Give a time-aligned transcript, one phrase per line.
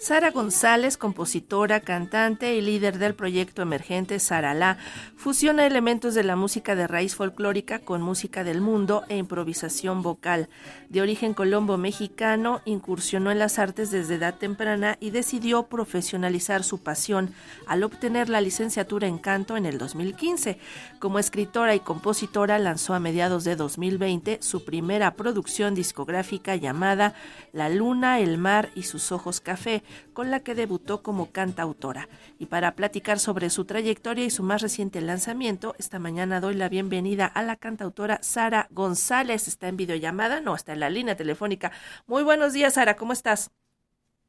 [0.00, 4.78] Sara González, compositora, cantante y líder del proyecto emergente Saralá,
[5.14, 10.48] fusiona elementos de la música de raíz folclórica con música del mundo e improvisación vocal.
[10.88, 17.34] De origen colombo-mexicano, incursionó en las artes desde edad temprana y decidió profesionalizar su pasión
[17.66, 20.58] al obtener la licenciatura en canto en el 2015.
[20.98, 27.12] Como escritora y compositora, lanzó a mediados de 2020 su primera producción discográfica llamada
[27.52, 29.82] La Luna, el Mar y sus Ojos Café
[30.12, 32.08] con la que debutó como cantautora.
[32.38, 36.68] Y para platicar sobre su trayectoria y su más reciente lanzamiento, esta mañana doy la
[36.68, 39.48] bienvenida a la cantautora Sara González.
[39.48, 41.72] Está en videollamada, no, está en la línea telefónica.
[42.06, 43.50] Muy buenos días, Sara, ¿cómo estás?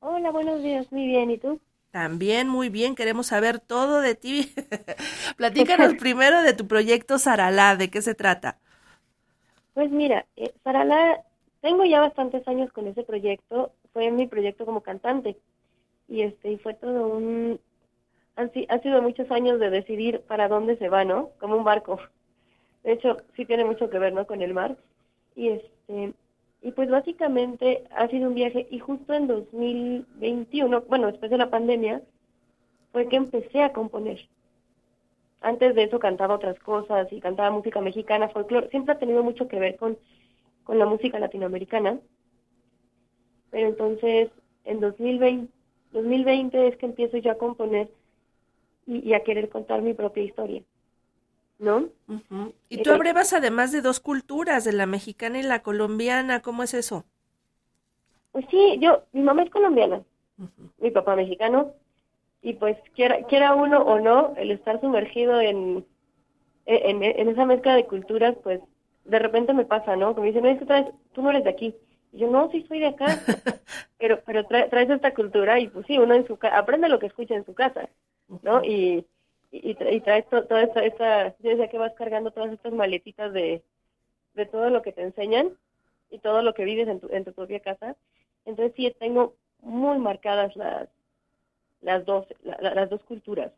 [0.00, 1.60] Hola, buenos días, muy bien, ¿y tú?
[1.90, 4.52] También muy bien, queremos saber todo de ti.
[5.36, 8.58] Platícanos primero de tu proyecto Saralá, ¿de qué se trata?
[9.74, 11.22] Pues mira, eh, Saralá,
[11.62, 15.38] tengo ya bastantes años con ese proyecto fue mi proyecto como cantante.
[16.06, 17.58] Y este y fue todo un...
[18.36, 21.30] Han, ha sido muchos años de decidir para dónde se va, ¿no?
[21.40, 21.98] Como un barco.
[22.84, 24.26] De hecho, sí tiene mucho que ver, ¿no?
[24.26, 24.76] Con el mar.
[25.34, 26.12] Y este
[26.60, 31.48] y pues básicamente ha sido un viaje y justo en 2021, bueno, después de la
[31.48, 32.02] pandemia,
[32.92, 34.28] fue que empecé a componer.
[35.40, 38.68] Antes de eso cantaba otras cosas y cantaba música mexicana, folclore.
[38.68, 39.96] Siempre ha tenido mucho que ver con,
[40.64, 41.98] con la música latinoamericana.
[43.50, 44.30] Pero entonces,
[44.64, 45.52] en 2020,
[45.92, 47.88] 2020 es que empiezo yo a componer
[48.86, 50.62] y, a querer contar mi propia historia.
[51.58, 51.88] ¿No?
[52.68, 56.74] Y tú abrevas además de dos culturas, de la mexicana y la colombiana, ¿cómo es
[56.74, 57.06] eso?
[58.32, 60.02] Pues sí, yo, mi mamá es colombiana,
[60.78, 61.72] mi papá mexicano,
[62.42, 65.86] y pues quiera, quiera uno o no, el estar sumergido en,
[66.66, 68.60] en, en esa mezcla de culturas, pues
[69.06, 70.14] de repente me pasa, ¿no?
[70.14, 71.74] Que me dicen, no, es que tú no eres de aquí
[72.12, 73.06] yo no, sí soy de acá,
[73.98, 77.06] pero pero traes esta cultura y pues sí, uno en su casa, aprende lo que
[77.06, 77.88] escucha en su casa,
[78.42, 78.64] ¿no?
[78.64, 79.06] Y,
[79.50, 83.62] y, traes toda esta, esta, yo decía que vas cargando todas estas maletitas de,
[84.34, 85.56] de todo lo que te enseñan
[86.10, 87.96] y todo lo que vives en tu, en tu propia casa.
[88.44, 90.88] Entonces sí, tengo muy marcadas las,
[91.80, 93.52] las, dos, las dos culturas.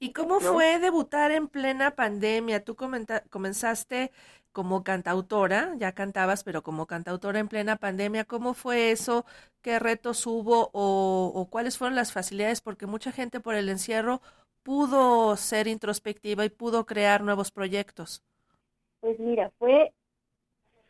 [0.00, 2.64] ¿Y cómo fue debutar en plena pandemia?
[2.64, 4.12] Tú comenzaste
[4.52, 9.24] como cantautora, ya cantabas, pero como cantautora en plena pandemia, ¿cómo fue eso?
[9.60, 12.60] ¿Qué retos hubo o, cuáles fueron las facilidades?
[12.60, 14.20] Porque mucha gente por el encierro
[14.62, 18.22] pudo ser introspectiva y pudo crear nuevos proyectos.
[19.00, 19.92] Pues mira, fue,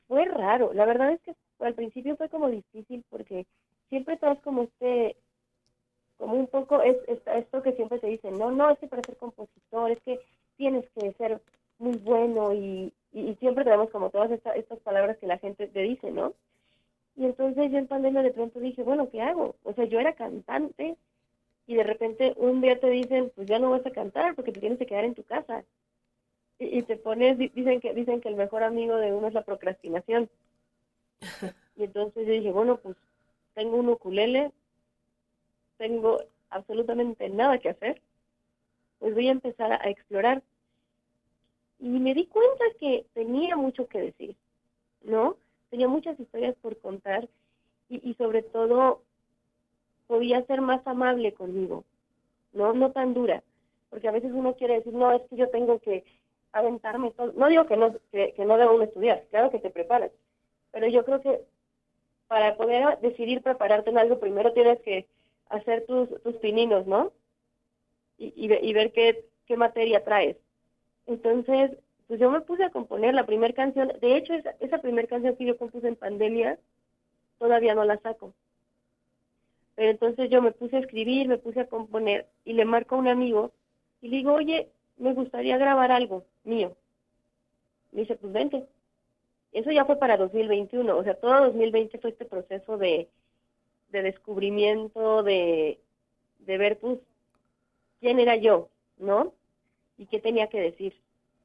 [0.06, 0.72] fue raro.
[0.72, 3.46] La verdad es que al principio fue como difícil porque
[3.88, 5.16] siempre estás como este,
[6.18, 9.16] como un poco es, esto que siempre te dicen, no, no, es que para ser
[9.16, 10.20] compositor, es que
[10.56, 11.40] tienes que ser
[11.78, 16.10] muy bueno y, y, siempre tenemos como todas estas palabras que la gente te dice,
[16.10, 16.34] ¿no?
[17.16, 19.56] Y entonces yo en pandemia de pronto dije, bueno, ¿qué hago?
[19.62, 20.96] O sea, yo era cantante
[21.66, 24.60] y de repente un día te dicen, pues ya no vas a cantar porque te
[24.60, 25.64] tienes que quedar en tu casa.
[26.58, 30.28] Y, te pones, dicen que, dicen que el mejor amigo de uno es la procrastinación.
[31.76, 32.96] Y entonces yo dije, bueno, pues
[33.54, 34.50] tengo un ukulele,
[35.78, 36.18] tengo
[36.50, 38.02] absolutamente nada que hacer,
[38.98, 40.42] pues voy a empezar a explorar
[41.78, 44.36] y me di cuenta que tenía mucho que decir,
[45.02, 45.36] ¿no?
[45.70, 47.28] Tenía muchas historias por contar
[47.88, 49.02] y, sobre todo
[50.06, 51.84] podía ser más amable conmigo,
[52.52, 52.72] ¿no?
[52.72, 53.42] No tan dura,
[53.90, 56.04] porque a veces uno quiere decir, no, es que yo tengo que
[56.52, 57.32] aventarme todo.
[57.32, 60.10] No digo que no, que, no debo uno estudiar, claro que te preparas,
[60.72, 61.40] pero yo creo que
[62.26, 65.06] para poder decidir prepararte en algo, primero tienes que
[65.48, 67.12] hacer tus, tus pininos, ¿no?
[68.18, 70.36] Y, y, ver qué, qué materia traes.
[71.06, 71.70] Entonces,
[72.08, 73.92] pues yo me puse a componer la primera canción.
[74.00, 76.58] De hecho, esa, esa primera canción que yo compuse en pandemia,
[77.38, 78.34] todavía no la saco.
[79.76, 82.98] Pero entonces yo me puse a escribir, me puse a componer y le marco a
[82.98, 83.52] un amigo
[84.00, 86.76] y le digo, oye, me gustaría grabar algo mío.
[87.92, 88.66] Me dice, pues vente.
[89.52, 93.08] Eso ya fue para 2021, o sea, todo 2020 fue este proceso de,
[93.90, 95.78] de descubrimiento, de,
[96.40, 96.98] de ver, pues,
[98.00, 98.68] quién era yo,
[98.98, 99.32] ¿no?
[99.98, 100.94] y qué tenía que decir.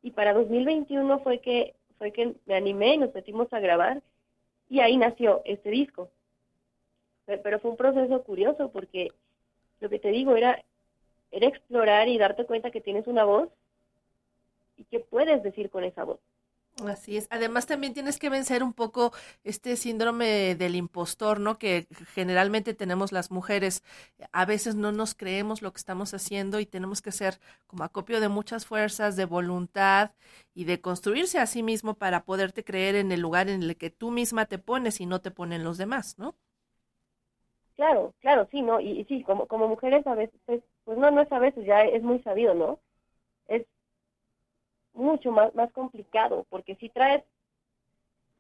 [0.02, 4.02] Y para 2021 fue que fue que me animé y nos metimos a grabar
[4.70, 6.10] y ahí nació este disco.
[7.26, 9.12] Pero fue un proceso curioso porque
[9.80, 10.64] lo que te digo era
[11.32, 13.50] era explorar y darte cuenta que tienes una voz
[14.78, 16.20] y qué puedes decir con esa voz.
[16.82, 17.28] Así es.
[17.30, 19.12] Además también tienes que vencer un poco
[19.44, 21.60] este síndrome del impostor, ¿no?
[21.60, 23.84] Que generalmente tenemos las mujeres.
[24.32, 28.20] A veces no nos creemos lo que estamos haciendo y tenemos que ser como acopio
[28.20, 30.12] de muchas fuerzas, de voluntad
[30.56, 33.92] y de construirse a sí mismo para poderte creer en el lugar en el que
[33.92, 36.36] tú misma te pones y no te ponen los demás, ¿no?
[37.76, 38.80] Claro, claro, sí, ¿no?
[38.80, 42.04] Y, sí, como, como mujeres a veces, pues no, no es a veces, ya es
[42.04, 42.80] muy sabido, ¿no?
[44.94, 47.24] Mucho más, más complicado, porque si traes,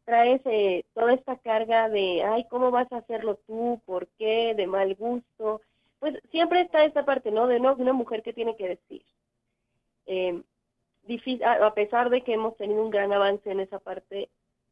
[0.05, 3.81] traes eh, toda esta carga de, ay, ¿cómo vas a hacerlo tú?
[3.85, 4.53] ¿Por qué?
[4.55, 5.61] De mal gusto.
[5.99, 7.47] Pues siempre está esta parte, ¿no?
[7.47, 9.03] De no, una mujer que tiene que decir.
[10.05, 10.43] Eh,
[11.03, 14.29] difícil, a, pesar de que hemos tenido un gran avance en esa parte,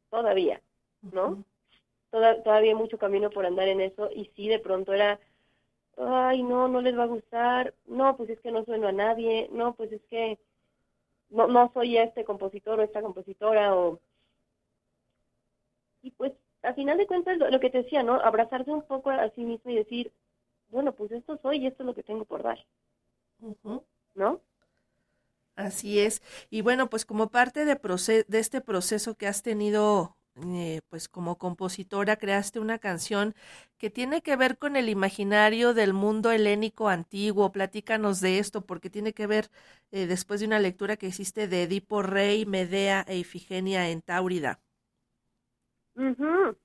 [0.09, 0.61] todavía,
[1.01, 1.43] ¿no?
[2.11, 5.17] todavía hay mucho camino por andar en eso y sí, de pronto era,
[5.97, 9.47] ay, no, no les va a gustar, no, pues es que no sueno a nadie,
[9.53, 10.37] no, pues es que
[11.31, 13.99] no, no soy este compositor o esta compositora o...
[16.03, 18.15] Y pues, al final de cuentas, lo, que te decía, ¿no?
[18.15, 20.11] Abrazarse un poco a sí mismo y decir,
[20.69, 22.59] bueno, pues esto soy y esto es lo que tengo por dar,
[24.15, 24.41] ¿no?
[25.55, 26.21] Así es.
[26.49, 27.75] Y bueno, pues como parte de,
[28.27, 33.35] de este proceso que has tenido eh, pues como compositora creaste una canción
[33.77, 37.51] que tiene que ver con el imaginario del mundo helénico antiguo.
[37.51, 39.49] Platícanos de esto porque tiene que ver
[39.91, 44.59] eh, después de una lectura que hiciste de Edipo Rey, Medea e Ifigenia en Táurida.
[45.95, 46.55] No,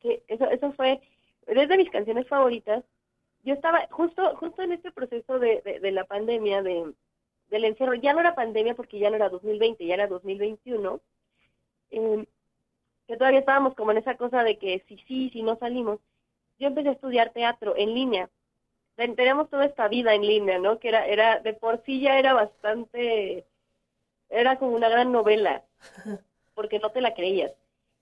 [0.00, 1.00] que eso, eso fue
[1.46, 2.84] desde mis canciones favoritas.
[3.42, 6.92] Yo estaba justo justo en este proceso de, de, la pandemia, de,
[7.48, 7.94] del encierro.
[7.94, 11.00] Ya no era pandemia porque ya no era 2020, ya era 2021
[11.94, 12.26] eh,
[13.06, 16.00] que todavía estábamos como en esa cosa de que si sí, si no salimos,
[16.58, 18.30] yo empecé a estudiar teatro en línea.
[18.96, 20.78] Tenemos toda esta vida en línea, ¿no?
[20.78, 23.44] Que era, era, de por sí ya era bastante,
[24.28, 25.64] era como una gran novela,
[26.54, 27.52] porque no te la creías.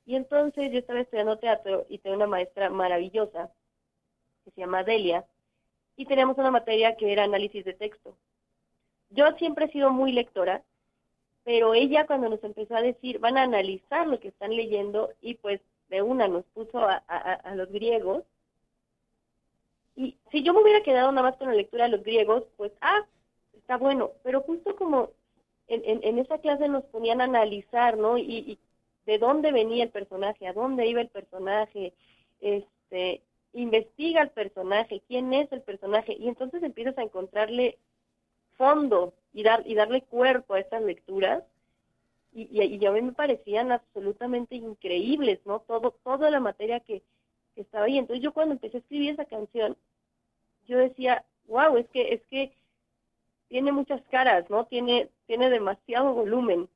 [0.04, 3.50] Y entonces yo estaba estudiando teatro y tenía una maestra maravillosa,
[4.44, 5.24] que se llama Delia,
[5.96, 8.16] y teníamos una materia que era análisis de texto.
[9.10, 10.62] Yo siempre he sido muy lectora,
[11.44, 15.34] pero ella cuando nos empezó a decir, van a analizar lo que están leyendo y
[15.34, 18.24] pues de una nos puso a, los griegos.
[19.94, 22.72] Y si yo me hubiera quedado nada más con la lectura de los griegos, pues,
[22.80, 23.04] ah,
[23.54, 25.10] está bueno, pero justo como
[25.68, 28.16] en, en, esa clase nos ponían a analizar, ¿no?
[28.18, 28.58] Y,
[29.04, 31.92] de dónde venía el personaje, a dónde iba el personaje,
[32.40, 33.20] este,
[33.52, 37.78] investiga el personaje, quién es el personaje, y entonces empiezas a encontrarle
[38.56, 41.42] fondo y, dar, y darle cuerpo a estas lecturas.
[42.32, 45.60] Y, y, a mí me parecían absolutamente increíbles, ¿no?
[45.60, 47.02] Todo, toda la materia que,
[47.54, 47.98] estaba ahí.
[47.98, 49.76] Entonces yo cuando empecé a escribir esa canción,
[50.66, 52.56] yo decía, wow, es que, es que
[53.48, 54.64] tiene muchas caras, ¿no?
[54.64, 56.68] Tiene, tiene demasiado volumen.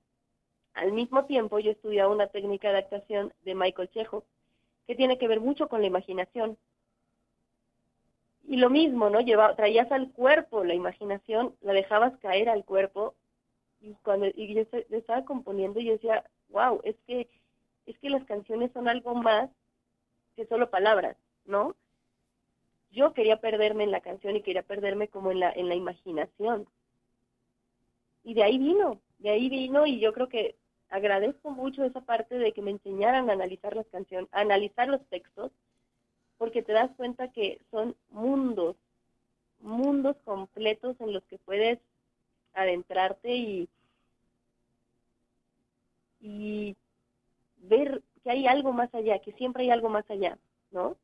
[0.74, 4.24] Al mismo tiempo yo estudiaba una técnica de adaptación de Michael Chejo,
[4.86, 6.58] que tiene que ver mucho con la imaginación.
[8.48, 9.20] Y lo mismo, ¿no?
[9.20, 13.14] Lleva, traías al cuerpo la imaginación, la dejabas caer al cuerpo
[13.80, 17.28] y cuando y yo, estaba componiendo y yo decía, wow, es que
[17.86, 19.50] es que las canciones son algo más
[20.36, 21.74] que solo palabras, ¿no?
[22.90, 26.68] Yo quería perderme en la canción y quería perderme como en la en la imaginación.
[28.22, 30.56] Y de ahí vino, de ahí vino y yo creo que
[30.88, 35.04] agradezco mucho esa parte de que me enseñaran a analizar las canciones, a analizar los
[35.08, 35.50] textos
[36.38, 38.76] porque te das cuenta que son mundos,
[39.60, 41.78] mundos completos en los que puedes
[42.54, 43.68] adentrarte y,
[46.20, 46.76] y
[47.58, 50.38] ver que hay algo más allá, que siempre hay algo más allá,
[50.70, 50.96] ¿no?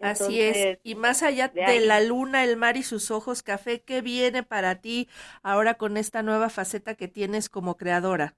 [0.00, 0.78] Así es.
[0.82, 4.80] Y más allá de, la luna, el mar y sus ojos, café, ¿qué viene para
[4.80, 5.08] ti
[5.42, 8.34] ahora con esta nueva faceta que tienes como creadora?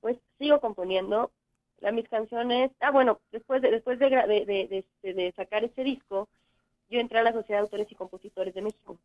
[0.00, 1.32] Pues sigo componiendo,
[1.80, 6.28] la, mis canciones, ah bueno, después de, después de, de, este, de, sacar este disco,
[6.90, 8.98] yo entré a la Sociedad de Autores y Compositores de México,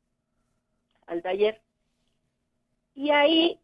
[1.06, 1.62] al taller.
[2.96, 3.60] Y ahí,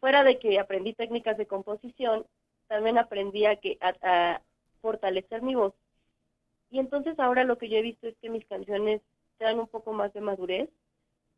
[0.00, 2.26] fuera de que aprendí técnicas de composición,
[2.68, 4.40] también aprendí a, que, a,
[4.80, 5.74] fortalecer mi voz.
[6.70, 9.00] Y entonces ahora lo que yo he visto es que mis canciones
[9.38, 10.68] traen un poco más de madurez,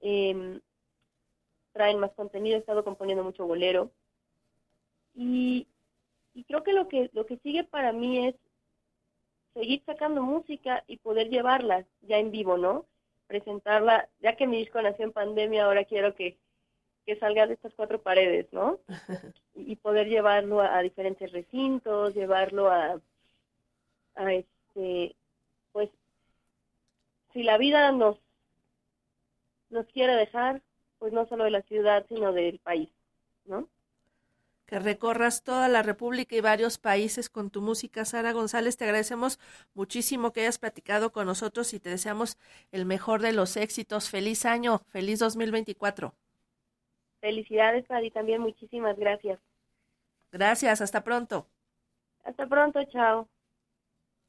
[0.00, 0.60] em,
[1.72, 3.90] traen más contenido, he estado componiendo mucho bolero.
[5.14, 5.66] Y,
[6.34, 8.34] y creo que lo que lo que sigue para mí es
[9.54, 12.86] seguir sacando música y poder llevarla ya en vivo, ¿no?
[13.28, 16.36] Presentarla, ya que mi disco nació en pandemia, ahora quiero que,
[17.06, 18.80] que salga de estas cuatro paredes, ¿no?
[19.56, 23.00] Y, poder llevarlo a, diferentes recintos, llevarlo a,
[24.16, 25.14] a este,
[25.70, 25.90] pues,
[27.32, 28.18] si la vida nos,
[29.70, 30.60] nos quiere dejar,
[30.98, 32.90] pues no solo de la ciudad, sino del país,
[33.44, 33.68] ¿no?
[34.66, 38.04] Que recorras toda la República y varios países con tu música.
[38.04, 39.38] Sara González, te agradecemos
[39.74, 42.38] muchísimo que hayas platicado con nosotros y te deseamos
[42.72, 44.10] el mejor de los éxitos.
[44.10, 46.14] Feliz año, feliz 2024.
[47.20, 49.40] Felicidades, Paddy, también muchísimas gracias.
[50.30, 51.46] Gracias, hasta pronto.
[52.24, 53.28] Hasta pronto, chao.